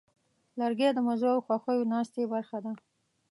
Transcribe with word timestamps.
لرګی 0.59 0.89
د 0.93 0.99
مزو 1.07 1.27
او 1.35 1.39
خوښیو 1.45 1.89
ناستې 1.93 2.23
برخه 2.33 2.57
ده. 2.63 2.71